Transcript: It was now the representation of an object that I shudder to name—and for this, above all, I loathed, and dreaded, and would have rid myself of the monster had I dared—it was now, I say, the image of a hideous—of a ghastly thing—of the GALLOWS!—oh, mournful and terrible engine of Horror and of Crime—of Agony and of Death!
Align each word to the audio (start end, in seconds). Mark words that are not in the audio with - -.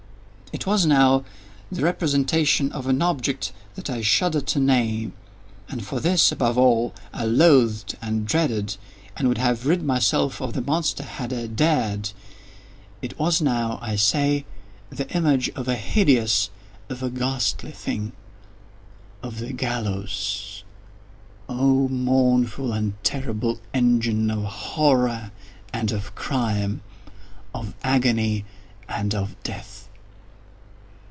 It 0.53 0.65
was 0.67 0.85
now 0.85 1.23
the 1.71 1.81
representation 1.81 2.73
of 2.73 2.85
an 2.85 3.01
object 3.01 3.53
that 3.75 3.89
I 3.89 4.01
shudder 4.01 4.41
to 4.41 4.59
name—and 4.59 5.87
for 5.87 6.01
this, 6.01 6.29
above 6.29 6.57
all, 6.57 6.93
I 7.13 7.23
loathed, 7.23 7.97
and 8.01 8.25
dreaded, 8.27 8.75
and 9.15 9.29
would 9.29 9.37
have 9.37 9.65
rid 9.65 9.81
myself 9.81 10.41
of 10.41 10.51
the 10.51 10.59
monster 10.61 11.03
had 11.03 11.31
I 11.31 11.47
dared—it 11.47 13.17
was 13.17 13.39
now, 13.41 13.79
I 13.81 13.95
say, 13.95 14.43
the 14.89 15.09
image 15.15 15.47
of 15.55 15.69
a 15.69 15.75
hideous—of 15.75 17.01
a 17.01 17.09
ghastly 17.09 17.71
thing—of 17.71 19.39
the 19.39 19.53
GALLOWS!—oh, 19.53 21.87
mournful 21.87 22.73
and 22.73 23.01
terrible 23.05 23.61
engine 23.73 24.29
of 24.29 24.43
Horror 24.43 25.31
and 25.71 25.93
of 25.93 26.13
Crime—of 26.13 27.73
Agony 27.85 28.43
and 28.89 29.15
of 29.15 29.41
Death! 29.43 29.87